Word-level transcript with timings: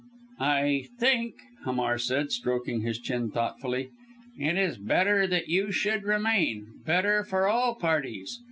"I 0.39 0.87
think," 0.97 1.35
Hamar 1.63 1.99
said, 1.99 2.31
stroking 2.31 2.81
his 2.81 2.97
chin 2.97 3.29
thoughtfully, 3.29 3.91
"it 4.35 4.57
is 4.57 4.79
better 4.79 5.27
that 5.27 5.47
you 5.47 5.71
should 5.71 6.05
remain 6.05 6.81
better 6.87 7.23
for 7.23 7.47
all 7.47 7.75
parties. 7.75 8.39